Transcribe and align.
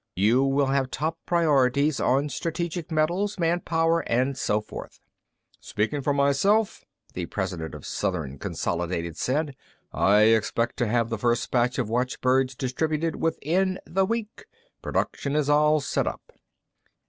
You 0.15 0.43
will 0.43 0.65
have 0.65 0.89
top 0.89 1.19
priorities 1.27 1.99
on 1.99 2.29
strategic 2.29 2.89
metals, 2.91 3.37
manpower, 3.37 3.99
and 4.09 4.35
so 4.35 4.59
forth." 4.59 4.99
"Speaking 5.59 6.01
for 6.01 6.11
myself," 6.11 6.83
the 7.13 7.27
president 7.27 7.75
of 7.75 7.85
Southern 7.85 8.39
Consolidated 8.39 9.15
said, 9.15 9.55
"I 9.93 10.21
expect 10.21 10.77
to 10.77 10.87
have 10.87 11.11
the 11.11 11.19
first 11.19 11.51
batch 11.51 11.77
of 11.77 11.87
watchbirds 11.87 12.55
distributed 12.55 13.17
within 13.17 13.77
the 13.85 14.03
week. 14.07 14.45
Production 14.81 15.35
is 15.35 15.51
all 15.51 15.79
set 15.81 16.07
up." 16.07 16.31